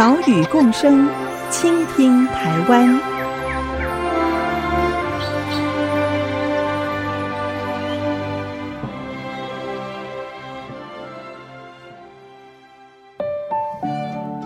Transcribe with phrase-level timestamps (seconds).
[0.00, 1.06] 岛屿共生，
[1.50, 2.98] 倾听台湾。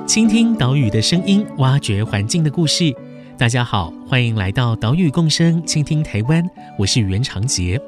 [0.05, 2.93] 倾听岛屿的声音，挖掘环境的故事。
[3.39, 6.45] 大家好，欢迎来到岛屿共生，倾听台湾。
[6.77, 7.80] 我是袁长杰。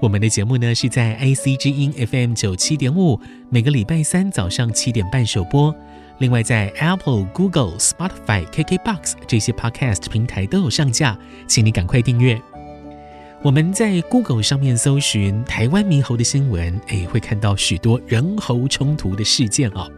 [0.00, 5.74] 我们的节目呢是在 IC 之音 FM 九七点五，每个礼拜三早上七点半首播。
[6.20, 12.40] 另外，在 Apple、Google、Spotify、KKBox 这些 Podcast 平台都有上架，请你赶快订阅。
[13.42, 19.90] 我们在 Google 上面搜寻台湾猕猴的新闻，诶，会看到许多人猴冲突的事件哦。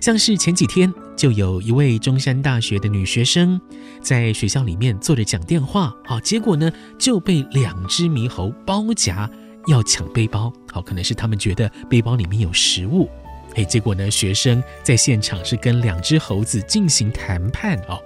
[0.00, 3.58] 像是前几天就有一位中山大学的女学生
[4.02, 9.30] 在学校里面坐着讲电话，好，结果呢就被两只猕猴包夹
[9.66, 13.08] 要抢背包，好，可能是他们觉得背包里面有食物，
[13.54, 18.00] 哎，结果呢学生在现场是跟两只猴子进行谈判哦。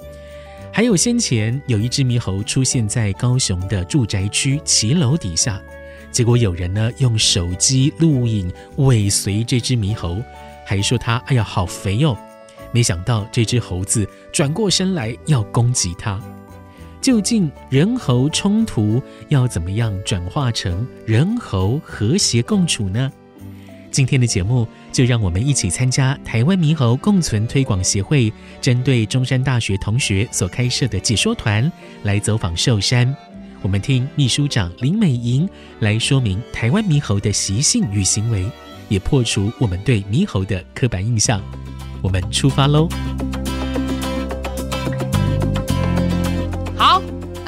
[0.73, 5.61] 还有先前有一只猕猴出现在高雄的住宅区骑楼底下，
[6.13, 10.23] 结果有人呢用手机录影尾随这只猕猴。
[10.65, 12.17] 还说他哎呀好肥哦，
[12.73, 16.21] 没想到这只猴子转过身来要攻击他。
[17.01, 23.11] 究竟人猴冲突要怎么样转化成人猴和谐共处呢？
[23.91, 31.71] 今天的节目就让我们一起参加台湾猕猴共存推广协会针对中山大学同学所开设的解说团
[32.03, 33.15] 来走访寿山。
[33.63, 35.49] 我们听秘书长林美莹
[35.81, 38.45] 来说明台湾猕猴的习性与行为。
[38.89, 41.41] 也破除我们对猕猴的刻板印象。
[42.03, 42.89] 我们出发喽！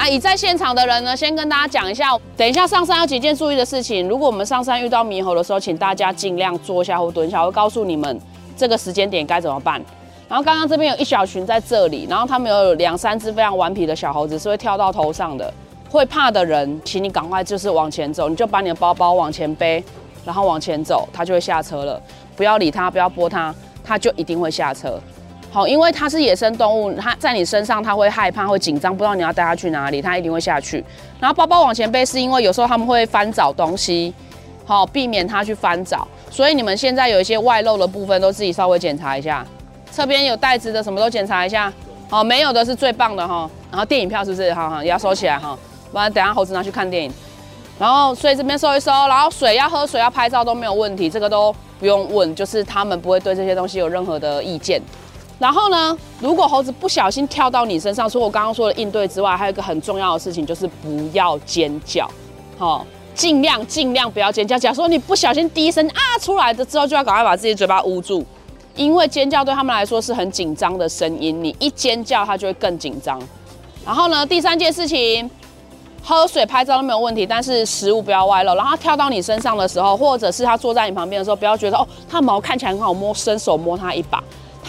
[0.01, 4.09] 好，那已在现场的人呢，先跟大家讲一下，等一下上山有几件注意的事情。
[4.09, 8.19] 如果我们上山遇到猕猴的时候，请大家尽量坐下或蹲下，我会告诉你们
[8.57, 9.75] 这个时间点该怎么办。
[10.27, 15.53] 然后刚刚这边有一小群在这里，然后他们有两三只非常顽皮的小猴子是会跳到头上的，
[15.91, 19.85] 会怕的人，请你赶快就是往前走，你就把你的包包往前背。
[20.25, 22.01] 然后往前走，它就会下车了。
[22.37, 24.99] 不要理它，不要拨它，它就一定会下车。
[25.53, 30.85] 好，因为它是野生动物，它在你身上，它会害怕，会紧张，不知道你要带它去哪里，它一定会下去。
[31.19, 34.15] 然后包包往前背，是因为有时候他们会翻找东西，
[34.65, 36.07] 好，避免它去翻找。
[36.31, 39.45] 所以你们现在有一些外露的部分，都自己稍微检查一下。
[39.91, 41.73] 侧边有袋子的，什么都检查一下。
[42.09, 43.51] 好，没有的是最棒的哈。
[43.73, 44.55] 然后电影票是不是？
[44.55, 45.59] 好好，也要收起来哈，
[45.91, 47.13] 不然等下猴子拿去看电影。
[47.77, 54.81] 然后，所以这边收一收，然后水要喝水要拍照都没有问题，这个都不用问，就是他们不会对这些东西有任何的意见。
[55.41, 62.09] 然后呢，如果猴子不小心跳到你身上，除了我刚刚说的应对之外，还有一个很重要的事情就是不要尖叫，
[62.59, 64.59] 好，尽量尽量不要尖叫。
[64.59, 68.25] 假如说你不小心第一声啊出来的之后，就要赶快把自己嘴巴捂住，
[68.77, 73.19] 因为尖叫对他们来说是很紧张的声音，你一尖叫，它就会更紧张。
[73.85, 75.29] 然后呢，第三件事情。
[76.03, 78.55] 喝水、拍照都没有问题，但是食物不要外露。
[78.55, 84.19] 然后跳到你身上的时候，或者是它坐在你旁边的时候，不要觉得哦，它毛看起来很好摸，伸手摸它一把。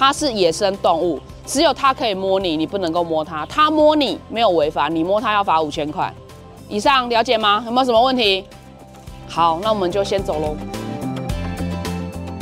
[0.03, 3.45] 它是野生动物，只有它可以摸你，你不能够摸它。
[3.45, 6.11] 它摸你没有违法，你摸它要罚五千块。
[6.67, 7.61] 以上了解吗？
[7.67, 8.43] 有没有什么问题？
[9.27, 10.57] 好，那我们就先走喽。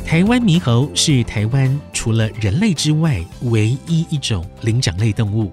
[0.06, 5.52] 台湾猕猴是台湾除了人类之外唯一一种灵长类动物。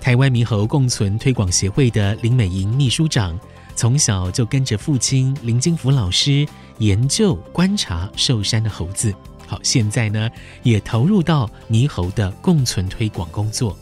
[0.00, 3.38] 台湾猕猴共存推广协会的林美莹秘书长，
[3.76, 6.44] 从小就跟着父亲林金福老师
[6.78, 9.14] 研究观察寿山的猴子。
[9.50, 10.30] 好，现在呢
[10.62, 13.76] 也投入到猕猴的共存推广工作。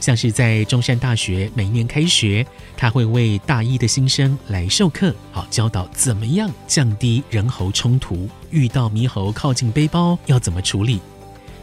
[0.00, 2.44] 像是在中山大学每一年开学，
[2.76, 11.00] 他会为大一的新生来授课，好教导怎么样降低人猴冲突，遇到猕猴靠近背包要怎么处理。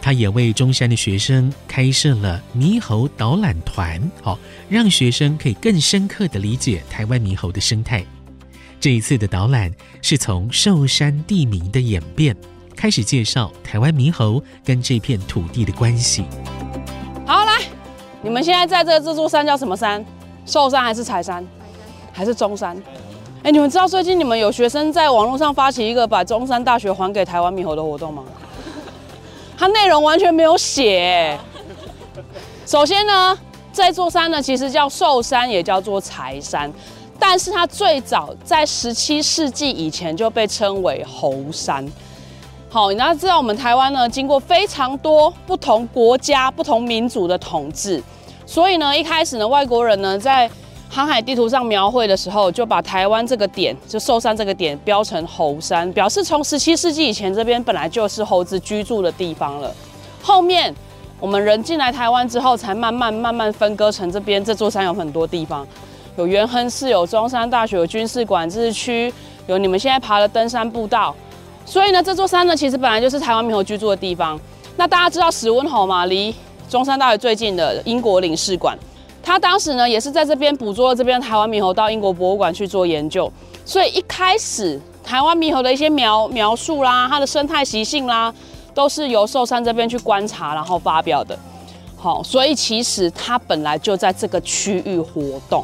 [0.01, 4.39] 他也为中山的学生开设了猕猴导览团，好，
[4.69, 8.05] 让学生可以更深刻地理解台湾猕猴的生态。
[8.79, 9.69] 这一次的导览
[10.01, 12.35] 是从寿山地名的演变
[12.83, 16.25] 开始介绍台湾猕猴跟这片土地的关系。
[17.25, 17.61] 好，来，
[18.21, 20.05] 你们现在在这这座山叫什么山？
[20.45, 21.47] 寿山还是柴山？
[22.11, 22.75] 还是中山？
[23.41, 28.21] 哎，你们知道最近你们有学生在网络上发起一个把中山大学还给台湾猕猴的活动吗？
[29.57, 31.39] 它内容完全没有写，
[32.65, 33.39] 首先呢，
[33.71, 36.69] 这座山呢其实叫寿山，也叫做柴山，
[37.17, 41.89] 但是它最早在十七世纪以前就被称为猴山。
[42.73, 48.01] 好，你要知道我们台湾呢，经过非常多不同国家、不同民族的统治，
[48.47, 50.49] 所以呢，一开始呢，外国人呢在
[50.89, 59.71] 航海地图上描绘的时候，就把台湾这个点，就寿山这个点标成猴山，表示从十七世纪以前这边本来就是猴子居住的地方了。
[60.23, 60.73] 后面
[61.19, 65.63] 我们人进来台湾之后，才慢慢慢慢分割成这边这座山有很多地方，
[66.17, 69.13] 有元亨寺，有中山大学，有军事管制区，
[69.45, 71.15] 有你们现在爬的登山步道。
[71.65, 74.39] 所以呢，这座山呢，其实本来就是台湾猕猴居住的地方。
[74.75, 76.05] 那大家知道史温侯吗？
[76.05, 76.33] 离
[76.69, 78.77] 中山大学最近的英国领事馆，
[79.21, 83.31] 他当时呢也是在这边捕捉了这边台湾猕猴，到英国博物馆去做研究。
[83.65, 88.33] 所以一开始台湾猕猴的一些描描述啦，它的生态习性啦，
[88.73, 91.37] 都是由寿山这边去观察然后发表的。
[91.95, 95.63] 好，所以其实它本来就在这个区域活动。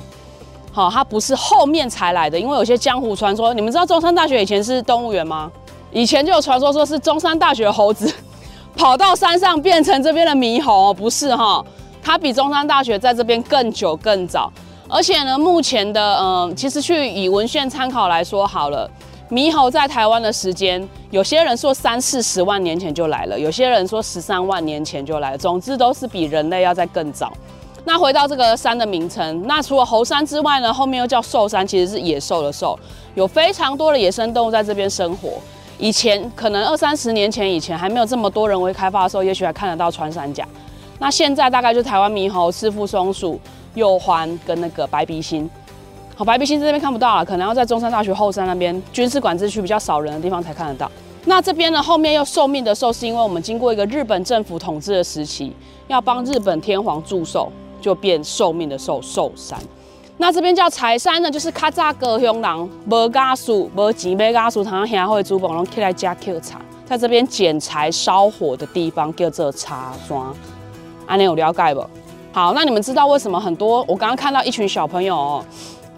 [0.71, 5.51] 好，它不是后面才来的，因为有些江湖传说，你们知道中山大学以前是动物园吗？
[5.91, 8.11] 以前就有传说说是中山大学猴子
[8.77, 11.63] 跑到山上变成这边的猕猴，不是哈？
[12.01, 14.51] 它比中山大学在这边更久更早，
[14.87, 18.89] 而且呢，目前的嗯，其实去以文献参考来说好了，
[19.29, 27.33] 猕猴在台湾的时间，有些人说三四十万年前就来了，有些人说十三万年前就来了，总之都是比人类要再更早。
[27.83, 32.77] 那回到这个山的名称，那除了猴山之外呢，后面又叫寿山，其实是野兽的兽，
[33.15, 35.31] 有非常多的野生动物在这边生活。
[35.79, 40.45] 以前可能二三十年前以前还没有这么多人为开发的时候，也许还看得到穿山甲。
[40.99, 43.39] 那现在大概就台湾猕猴、赤腹松鼠、
[43.75, 45.49] 鼬獾跟那个白鼻心。
[46.17, 50.91] 好，白鼻心这边看不到了，可能要在中山大学后山那边军事管制区比较少人的地方才看得到。
[51.23, 55.53] 那这边呢，后面又受命的寿，是因为我们经过一个日本政府统治的时期，
[55.87, 57.49] 要帮日本天皇祝寿，
[57.79, 59.57] 就变寿命的寿寿山。
[60.21, 70.17] 那这边叫柴山呢，就是较早高雄人无家属、无钱买家属，常常协会主办拢起来吃抾茶，在这边捡柴烧火的地方叫做柴山。
[71.07, 71.87] 安尼有了解不？
[72.33, 73.79] 好，那你们知道为什么很多？
[73.87, 75.45] 我刚刚看到一群小朋友哦，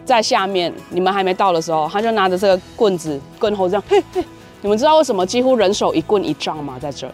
[0.06, 4.24] 在下面，你们还没到的时候，他就拿着这个棍子棍猴这样嘿嘿。
[4.62, 6.78] 你们知道为什么几乎人手一棍一杖吗？
[6.80, 7.14] 在这儿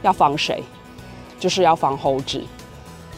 [0.00, 0.64] 要防谁？
[1.38, 2.42] 就是要防猴子。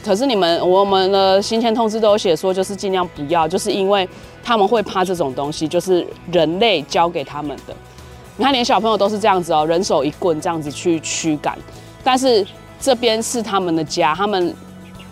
[0.06, 4.08] 可是你们，我们的行前通知都有写说，就是尽量不要，就是因为
[4.42, 7.74] 他们会怕这种东西，就是人类教给他们的。
[8.36, 11.58] 你看，连小朋友都是这样子哦，人手一棍这样子去驱赶。
[12.04, 12.46] 但是
[12.80, 14.54] 这边是他们的家，他们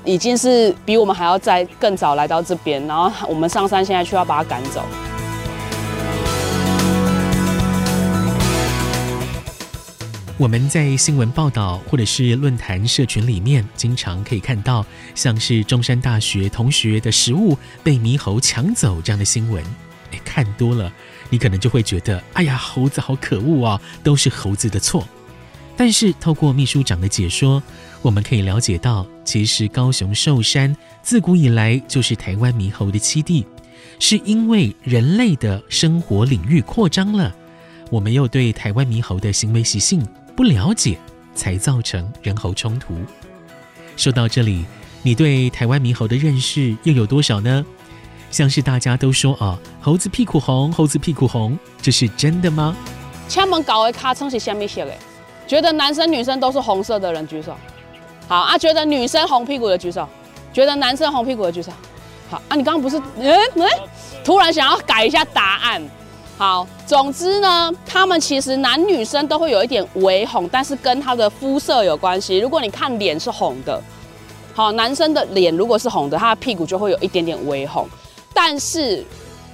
[0.04, 4.80] 已经是比我们还要再更早来到这边，然后我们上山现在却要把他赶走。
[10.36, 14.84] 我们在新闻报道或者是论坛社群里面，经常可以看到
[15.14, 19.62] 像是中山大学同学的食物被猕猴抢走这样的新闻。
[20.10, 20.92] 哎，看多了，
[21.30, 25.06] 你可能就会觉得，哎呀，猴子好可恶啊，都是猴子的错。
[25.76, 27.62] 但是透过秘书长的解说，
[28.02, 33.46] 我们可以了解到，其实高雄寿山自古以来就是台湾猕猴的栖地，
[34.00, 37.32] 是因为人类的生活领域扩张了，
[37.88, 40.04] 我们又对台湾猕猴的行为习性
[40.36, 40.98] 不了解，
[41.34, 42.94] 才造成人猴冲突。
[43.96, 44.64] 说到这里，
[45.02, 47.64] 你对台湾猕猴的认识又有多少呢？
[48.30, 52.76] 像是大家都说啊，猴子屁股红，猴子屁股红，这是真的吗？
[53.28, 54.92] 敲门搞的卡称是什么色的？
[55.46, 57.56] 觉得男生女生都是红色的人举手。
[58.26, 60.08] 好啊，觉得女生红屁股的举手。
[60.52, 61.70] 觉得男生红屁股的举手。
[62.28, 63.68] 好啊，你刚刚不是嗯嗯，
[64.24, 65.80] 突然想要改一下答案。
[66.36, 72.38] 好，总之呢，他们其实男女生都会有一点微红，但是跟他的肤色有关系。
[72.38, 73.80] 如果你看脸是红的，
[74.52, 77.88] 好，男生的脸如果是红的，他的屁股就会有一点点微红。
[78.34, 79.04] 但是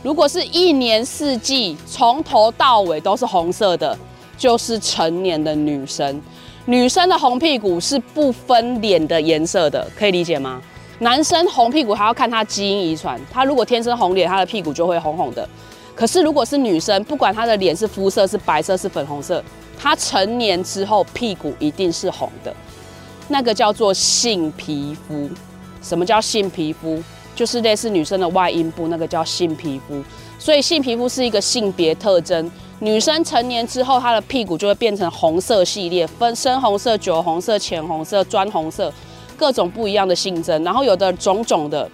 [0.03, 3.97] 如果是一年四季从头到尾都是红色的，
[4.39, 6.21] 就是成年的女生。
[6.65, 10.63] 女生的红屁股是不分脸的颜色的，可以理解吗？
[11.01, 15.47] 男生红屁股还要看他基因遗传，他如果天生红脸，他的屁股就会红红的。
[16.01, 19.45] 可是，如果是女生，不管她的脸是肤色是白色是粉红色，
[19.79, 22.51] 她成年之后屁股一定是红的，
[23.29, 25.29] 那个叫做性皮肤。
[25.83, 27.03] 什么叫性皮肤？
[27.37, 30.03] 就是类似女生的外阴部，那个叫性皮肤。
[30.39, 32.51] 所以性皮肤是一个性别特征。
[32.79, 38.91] 女生成年之后，她的屁股就会变成红色系列，分深红色、酒红色、浅红色、砖红色，
[39.37, 40.65] 各种不一样的性征。
[40.65, 41.87] 然后有的肿肿的，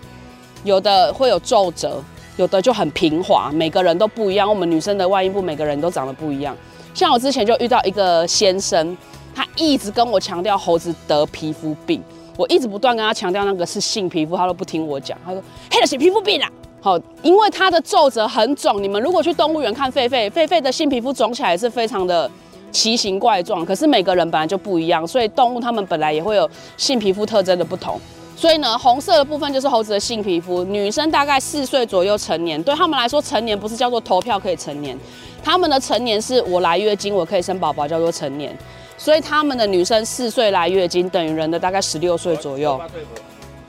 [0.63, 2.01] 有的会有皱褶。
[2.37, 4.49] 有的就很平滑，每个人都不一样。
[4.49, 6.57] 我们女生的外阴部每个人都长得不一样。
[6.95, 8.97] 像我之前就遇到一个先生，
[9.35, 12.03] 他一直跟我强调猴子得皮肤病，
[12.37, 15.19] 我一直不断跟他强调那个是性皮肤，他都不听我讲。
[15.25, 16.51] 他说：“黑的是皮肤病啊。”
[16.81, 18.81] 好，因为它的皱褶很肿。
[18.81, 22.31] 你们如果去动物园看狒狒，狒狒的性皮肤肿起来是非常的
[22.71, 23.67] 奇形怪状。
[23.67, 28.01] 可是每个人本来就不一样，所以动物它们本来也会有性皮肤特征的不同。
[28.37, 30.63] 所以呢，红色的部分就是猴子的性皮肤。
[30.63, 34.97] 女生大概四岁左右成年，对他们来说，成年不是叫做投票可以成年，
[35.43, 38.55] 他们的成年是我来月经，我可以生宝宝，叫做成年。
[38.99, 42.79] 所以他们的女生四岁来月经，等于人的大概十六岁左右。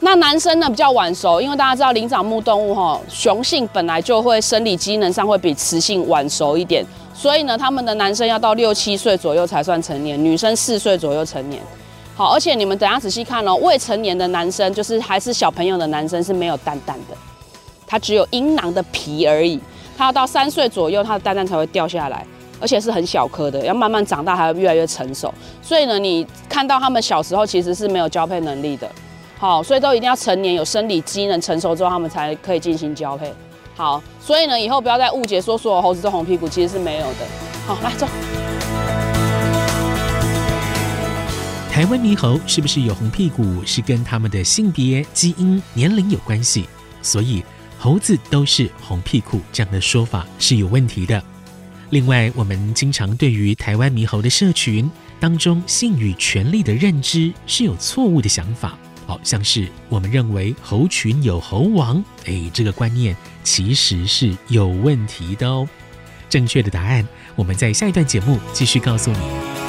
[0.01, 11.63] 那男生呢比较晚熟，因为大家知道灵长目动物哈，雄性本来就会生理机能上会比雌性晚熟一点，所以呢，他们的男生要到六七岁左右才算成年，女生四岁左右成年。
[12.17, 17.15] 好，而且你们等下仔细看哦，未成年的男生就是还是小朋友的男生是没有蛋蛋的，
[17.85, 19.59] 他只有阴囊的皮而已。
[19.95, 22.25] 他要到三岁左右，他的蛋蛋才会掉下来，
[22.59, 25.31] 而且是很小颗的，要慢慢长大，还会越来越成熟。
[25.61, 28.89] 所以呢，你看到他们小时候其实是没有交配能力的。
[29.37, 33.31] 好，所以都一定要成年有生理机能成熟之后，他们才可以进行交配。
[33.75, 37.27] 好，所以呢，以后不要再误解说所有猴子都红屁股，其实是没有的。
[37.67, 38.07] 好，来走。
[41.77, 46.67] 台湾猕猴是不是有红屁股，是跟他们的性别、基因、年龄有关系，
[47.03, 47.43] 所以
[47.77, 51.23] 猴子都是红屁股这样的说法是有问题的。
[51.91, 65.69] 另外，我们经常对于台湾猕猴的社群当中性与权利的认知是有错误的想法，好像是我们认为猴群有猴王，哎，这个观念其实是有问题的哦。
[66.27, 69.66] 正确的答案，我们在下一段节目继续告诉你。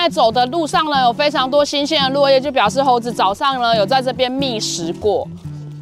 [0.00, 5.28] 在走的路上呢，有非常多新鲜的落叶，就表示猴子早上呢有在这边觅食过。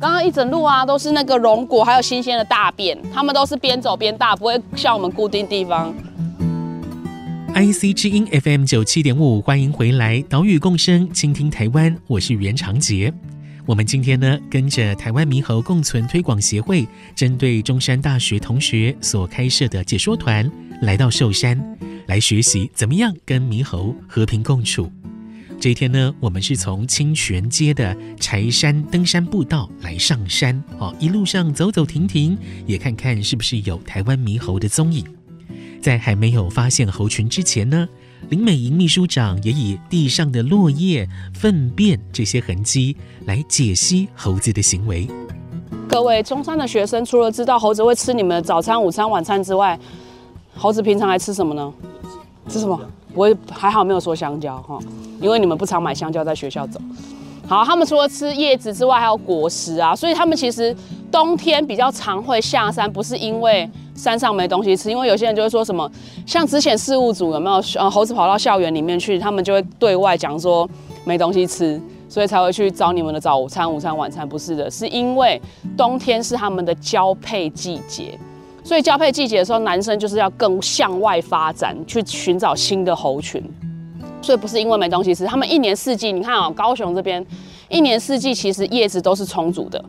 [0.00, 5.94] 刚刚一整路啊，都是那个榕果，还有新鲜的大便，它们都是边走边大，不会像我们固定地方。
[7.54, 13.12] IC 之音 FM 九七点五，欢迎回来，岛屿共生，倾听台湾，我是袁长杰。
[13.68, 21.62] 我们今天呢，跟着台湾猕猴共存推广协会，针对中山大学同学所开设的解说团，来到寿山。
[22.06, 24.90] 来学习怎么样跟猕猴和平共处。
[25.60, 35.04] 这一天呢，我们是从清泉街的柴山登山步道来上山，哦，一路上走走停停，也看看是不是有台湾猕猴的踪影。
[35.82, 37.86] 在还没有发现猴群之前呢，
[38.30, 45.08] 林美莹秘书长也以地上的落叶、粪便这些痕迹来解析猴子的行为。
[45.88, 49.78] 各位中山的学生，除了知道猴子会吃你们的早餐、午餐、晚餐之外，
[50.54, 51.72] 猴子平常还吃什么呢？
[52.48, 52.78] 吃什么？
[53.14, 54.78] 我还好没有说香蕉哈，
[55.20, 56.78] 因为你们不常买香蕉在学校走。
[57.46, 60.76] 好，他们除了吃叶子之外，还有果实啊，所以他们其实
[61.10, 65.90] 冬天比较常会下山，不是因为山上没东西吃，因为有些人就会说什么，
[66.26, 70.68] 像之前事务组有没有呃猴子跑到校园里面去，他们就会对外讲说
[71.04, 75.40] 没东西吃，所以才会去找你们的早餐、午餐、晚餐，不是的，是因为
[75.76, 78.18] 冬天是他们的交配季节。
[78.62, 83.42] 所以交配季节的时候，男生就是要更向外发展，去寻找新的猴群。
[84.20, 87.24] 所以不是因为没东西吃，他们一年四季，你看啊，高雄这边
[87.70, 89.82] 一年四季其实叶子都是充足的，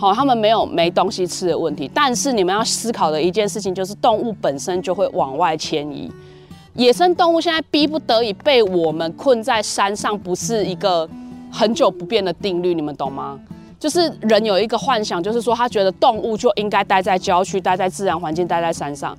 [0.00, 1.90] 好，他们没有没东西吃的问题。
[1.92, 6.08] 但是你们要思考的一件事情就是，动物本身就会往外迁移。
[6.74, 11.08] 野生动物现在逼不得已被我们困在山上，不是一个
[11.50, 13.36] 很久不变的定律，你们懂吗？
[13.80, 19.18] 就是人有一个幻想，就是说他觉得动物就应该待在郊区，待在自然环境，待在山上。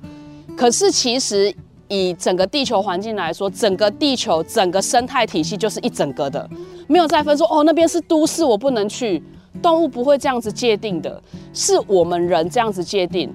[0.56, 1.54] 可是其实
[1.88, 6.48] 以整个地球环境来说，整个地球整个生态体系就是一整个的，
[6.86, 9.22] 没有再分说哦，那边是都市，我不能去。
[9.62, 13.32] 动物不会这样子界定的，是我们人这样子界定。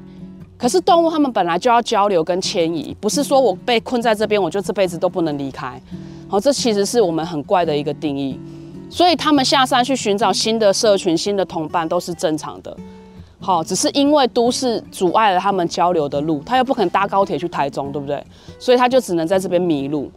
[0.57, 5.79] 可是动物它们本来就要交流跟迁移，不是说我被困在这边，我就这辈子都不能离开。
[6.27, 8.39] 好，这其实是我们很怪的一个定义。
[8.89, 12.75] 所以他们下山去寻找新的社群、新的同伴都是正常的。
[13.39, 18.23] 好，只是因为都市阻碍了他们交流的路，他又不肯搭高铁去台中，对不对？
[18.57, 20.09] 所以他就只能在这边迷路。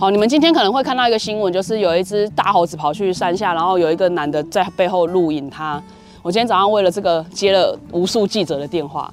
[0.00, 5.82] 好，你们今天可能会看到一个新闻，就是有一只大猴子跑去山下，然后有一个男的在背后录影他。
[6.22, 9.12] 我今天早上为了这个接了无数记者的电话，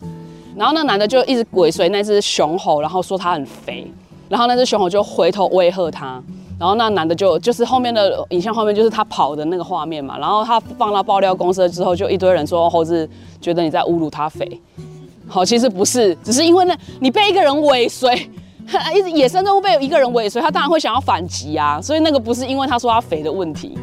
[0.55, 3.91] 然后那男的就一直尾随那只雄猴，然后说他很肥，
[4.29, 6.21] 然后那只雄猴就回头威吓他。
[6.59, 13.09] 然后那男的就就是后面的影像后面就是他跑的那个画面嘛，然后他放到爆料公司之后，就一堆人说猴子
[13.41, 14.61] 觉得你在侮辱他肥，
[15.27, 18.29] 好，其实不是，只是因为呢你被一个人尾随，
[18.95, 23.77] 一直野生动物被一个人尾随，他当然会想要反击啊，所以那个不是因为他说他肥的问题。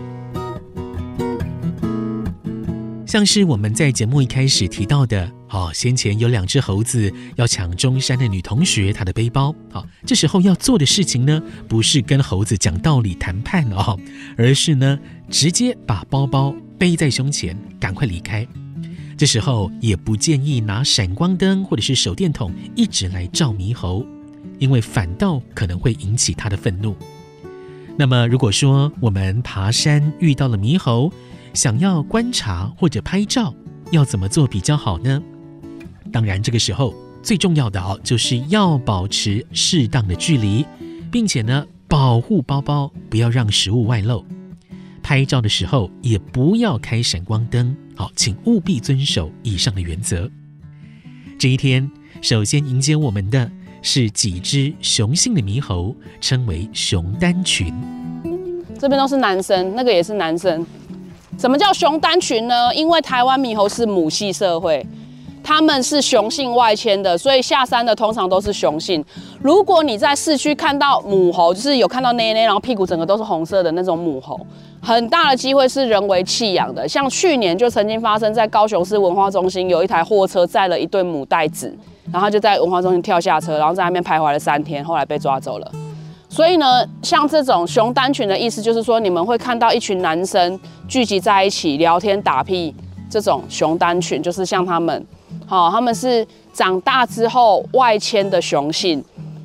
[3.07, 13.99] 像是我们在节目一开始提到的，哦，先前有两只猴子要抢中山的女同学她的背包，好，这时候要做的事情呢，不是跟猴子讲道理谈判哦，
[14.39, 14.99] 而是呢，
[15.29, 18.47] 直接把包包背在胸前，赶快离开。
[19.19, 24.07] 这时候也不建议拿闪光灯或者是手电筒一直来照猕猴，
[24.63, 26.95] 因为反倒可能会引起他的愤怒。
[27.99, 31.13] 那么，如果说我们爬山遇到了猕猴，
[31.53, 33.53] 想要观察或者拍照，
[33.91, 35.21] 要怎么做比较好呢？
[36.13, 40.65] 当然，这个时候最重要的哦，就是要保持适当的距离，
[41.11, 44.25] 并且呢，保护包包，不要让食物外露。
[45.03, 50.31] 拍照的时候也不要开闪光灯，好，请务必遵守以上的原则。
[51.37, 51.91] 这一天，
[52.21, 53.51] 首先迎接我们的。
[53.83, 57.75] 是几只雄性的猕猴，称为雄单群。
[58.79, 60.65] 这边都是男生，那个也是男生。
[61.37, 62.73] 什么叫雄单群呢？
[62.75, 64.87] 因为台湾猕猴是母系社会，
[65.43, 69.05] 他们是雄性外迁的，所以下山的通常都是雄性。
[69.41, 74.39] 如果你在市区看到母猴，就是有看到内内，然后屁股整个都是红色的那种母猴，
[74.81, 76.87] 很大的机会是人为弃养的。
[76.87, 81.77] 像去年就曾经发生在高雄市文化中心，有一台货车载了一对母带子。
[82.11, 85.71] 然后就在文化中心跳下车，然后在那边徘徊了三天，后来被抓走了。
[86.29, 92.75] 所以呢，像这种雄单群的意思，就是说你们会看到一群男生聚集在一起聊天打屁，
[93.11, 95.07] 这种雄单群就是像他们，
[95.47, 99.05] 好，他们是长大之后外迁的雄性，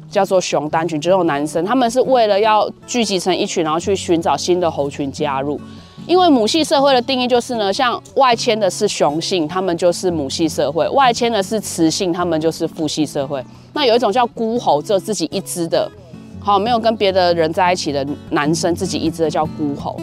[0.09, 5.59] 叫做雄单群，只有男生，他们是为了要聚集成一群，然后去寻找新的猴群加入。
[6.07, 13.43] 因为母系社会的定义就是呢，像外迁的是雄性，他们就是母系社会；外迁的是雌性，他们就是父系社会。
[13.73, 15.91] 那有一种叫孤猴，只有自己一只的，
[16.39, 19.99] 好，没有跟别的人在一起的男生，自己一只的叫孤猴。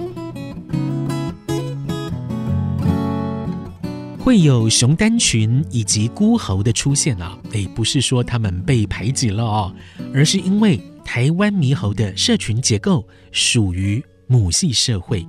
[4.22, 9.72] 会有雄单群以及孤猴的出现啊，诶，不是说他们被排挤了哦，
[10.12, 15.26] 而是因为台湾猕猴的社群结构属于母系社会。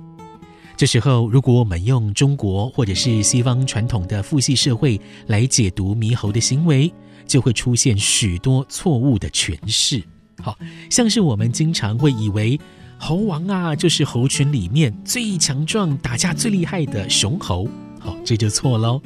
[0.76, 6.92] 这时候，如果我们用中国或者是西方传统的父系社会来解读猕猴的行为，
[7.26, 10.02] 就会出现许多错误的诠释。
[10.42, 10.54] 好
[10.90, 12.60] 像是我们经常会以为
[12.98, 17.66] 猴王啊，就是猴群里面最强壮、打架最厉害的雄猴。
[17.98, 19.00] 好，这就错喽。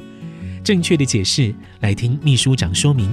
[0.65, 3.09] 正确的解释，来听秘书长说明。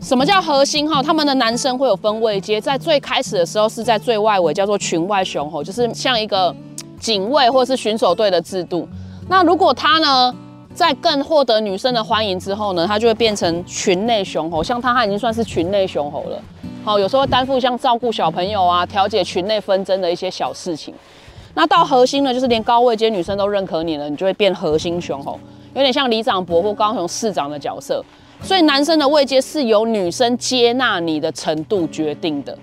[0.00, 0.88] 什么叫核心？
[0.88, 6.56] 哈，他们的男生会有分位阶，在最开始的时候是在最外围，叫做群外雄猴，就是像一个。
[6.98, 8.88] 警卫或是巡守队的制度，
[9.28, 10.34] 那如果他呢，
[10.74, 14.62] 在更获得女生的欢迎之后呢，他就会变成群内雄猴。
[14.62, 16.42] 像他，他已经算是群内雄猴了。
[16.84, 20.94] 好，有时候会担负像照顾小朋友啊、调解群内纷争的一些小事情。
[21.54, 25.38] 那到核心呢，就是连高位阶女生都认可你了，你就会变核心雄猴，
[25.74, 28.04] 有点像里长伯或高雄市长的角色。
[28.42, 32.56] 所以男生的位阶是由女生接纳你的程度决定的。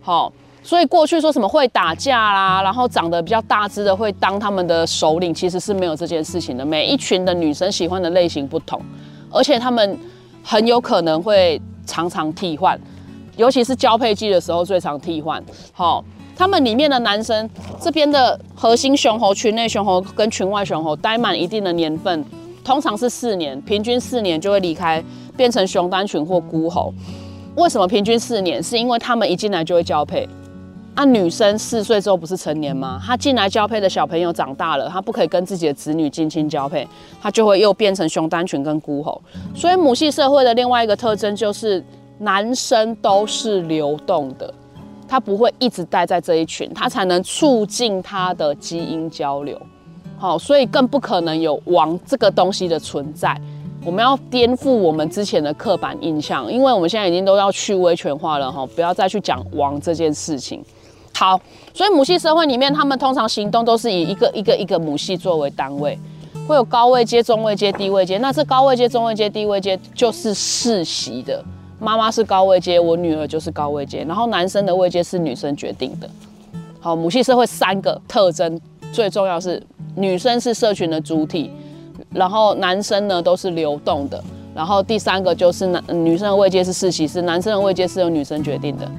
[0.00, 0.32] 好。
[0.64, 6.64] 所以过去说什么会打架啦，然后长得比较大只的会当他们的首领，其实是没有这件事情的。
[6.64, 8.80] 每一群的女生喜欢的类型不同，
[9.30, 9.98] 而且他们
[10.42, 12.80] 很有可能会常常替换，
[13.36, 15.42] 尤其是交配季的时候最常替换。
[15.72, 16.04] 好，
[16.36, 22.24] 他们里面的男生这边的核心雄猴、群内雄猴跟群外雄猴待满一定的年份，
[22.64, 25.02] 通常是四年，平均四年就会离开，
[25.36, 26.94] 变成雄单群或孤猴。
[27.56, 28.62] 为什么平均四年？
[28.62, 30.26] 是因为他们一进来就会交配。
[30.94, 33.00] 啊，女生四岁之后不是成年吗？
[33.02, 36.86] 她进来交配的小朋友长大了，她不可以跟自己的子女近亲交配，
[37.20, 39.18] 她就会又变成熊单群跟孤猴。
[39.54, 41.82] 所以母系社会的另外一个特征就是
[42.18, 44.52] 男生都是流动的，
[45.08, 49.58] 他不会一直待在这一群，他才能促进他的基因交流。
[50.18, 53.34] 好，所以更不可能有王这个东西的存在。
[53.84, 60.62] 我们要颠覆我们之前的刻板印象，因为我们现在已经都要去威权化了哈，不要再去讲王这件事情。
[61.14, 61.40] 好，
[61.72, 65.96] 所以母系社会里面，他们通常行动都是以一个一个一个母系作为单位，
[66.48, 68.18] 会有高位阶、中位阶、低位阶。
[68.18, 71.44] 那这高位阶、中位阶、低位阶就是世袭的，
[71.78, 74.02] 妈妈是高位阶，我女儿就是高位阶。
[74.04, 76.10] 然后男生的位阶是女生决定的。
[76.80, 78.60] 好，母系社会三个特征，
[78.92, 79.62] 最重要是
[79.94, 81.52] 女生是社群的主体，
[82.10, 84.20] 然后男生呢都是流动的，
[84.56, 88.90] 然后第三个就是男女生的位阶是世袭，是男生的位阶是由女生决定的。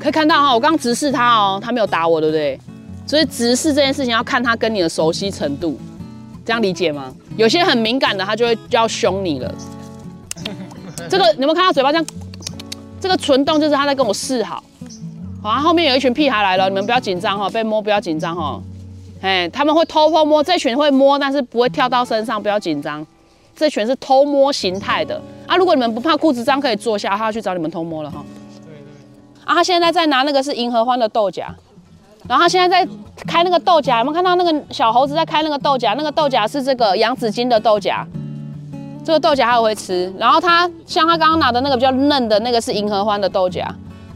[0.00, 2.58] 可以看到哈，我刚刚直视他哦，他没有打我，对不对？
[3.06, 5.78] 所以直视这件事情要看他跟你的熟悉程度，
[6.44, 7.14] 这样理解吗？
[7.36, 9.54] 有些很敏感的，他就会就要凶你了。
[11.10, 12.06] 这个你有没有看到嘴巴这样？
[13.00, 14.64] 这个唇动就是他在跟我示好。
[15.42, 18.60] 好，后面有一群屁孩来了，你们不要紧张哈，被摸不要紧张哈。
[19.22, 23.06] 哎，他们会偷偷摸，这群会摸，但是不会跳到身上，不要紧张。
[23.56, 25.56] 这群是偷摸形态的啊！
[25.56, 28.24] 如果你们不怕裤子脏，可以坐下，他要去找你们偷摸了哈。
[29.54, 31.44] 他现在在拿那个是银合欢的豆荚，
[32.28, 32.90] 然后他现在在
[33.26, 35.94] 开那个豆荚，有没有看到那个小猴子在开那个豆荚？
[35.96, 38.06] 那个豆荚是这个羊子金的豆荚，
[39.04, 40.12] 这个豆荚他也会吃。
[40.18, 43.64] 然后他像他刚刚拿的那个比较嫩的那个是银合欢的豆荚，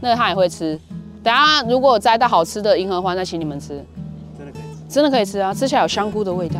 [0.01, 0.79] 那个他也会吃。
[1.23, 3.83] 等下如果有摘到好吃的银合欢，再请你们吃。
[4.37, 5.53] 真的可以吃，真的可以吃啊！
[5.53, 6.59] 吃起来有香菇的味道。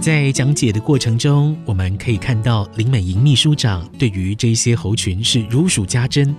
[0.00, 6.34] 在讲解的过程中，我们可以看到林美莹秘书长对于这些猴群是如数家珍，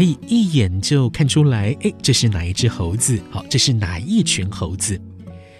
[0.00, 3.20] 可以一眼就看出来，哎，这是哪一只猴子？
[3.30, 4.98] 好，这是哪一群猴子？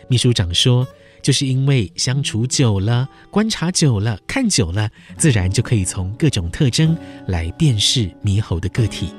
[0.08, 0.88] 秘书长说，
[1.20, 9.10] 就是因为相处久了，观察久了，看久了，自然就可以从各种特征来辨识猕猴的个体。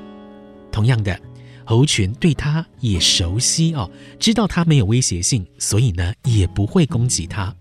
[0.72, 1.16] 同样的，
[1.64, 7.54] 猴群对它也熟悉哦，知道它没有威胁性，所以呢，也不会攻击它。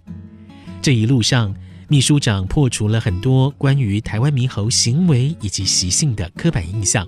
[0.81, 1.55] 这一路上，
[1.87, 7.07] 秘书长破除了很多关于台湾猕猴行为以及习性的刻板印象。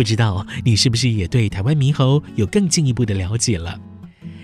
[0.00, 3.78] 不知道你是不是也对台湾猕猴有更进一步的了解了？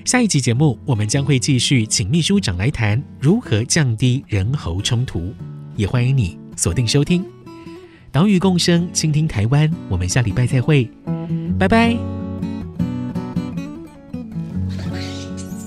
[0.05, 5.33] 下一集节目，我们将会继续请秘书长来谈如何降低人猴冲突。
[5.75, 7.25] 也欢迎你锁定收听
[8.13, 9.67] 《岛屿共生，倾听台湾》。
[9.89, 10.91] 我们下礼拜再会，
[11.59, 11.97] 拜拜。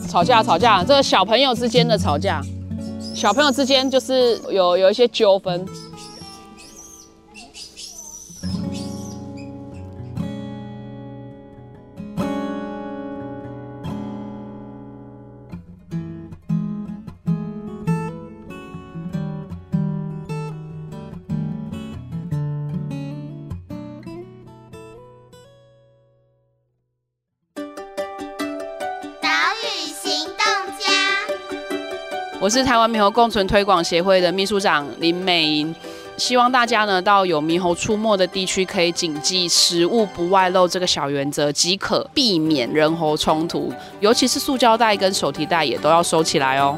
[0.07, 2.43] 吵架，吵架，这个小朋友之间的吵架。
[3.15, 5.65] 小朋友之间就是有有一些纠纷。
[32.49, 35.75] 我是台湾猕猴共存推广协会的秘书长林美莹，
[36.17, 43.71] 希望大家呢到有猕猴出没的地区，可以谨记食物不外露这个小原则，即可避免人猴冲突。
[43.99, 46.75] 尤其是塑胶袋跟手提袋也都要收起来哦。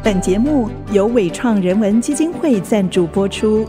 [0.00, 3.68] 本节目由伟创人文基金会赞助播出。